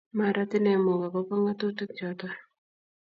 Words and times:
Marat 0.17 0.51
inne 0.57 0.71
mok 0.85 1.01
ak 1.07 1.15
bo 1.27 1.35
ngatutik 1.41 1.89
choto. 1.97 2.27